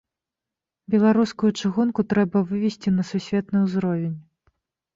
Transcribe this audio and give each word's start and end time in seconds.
Беларускую 0.93 1.51
чыгунку 1.59 2.01
трэба 2.15 2.43
вывесці 2.55 2.89
на 2.99 3.03
сусветны 3.13 3.65
ўзровень. 3.69 4.19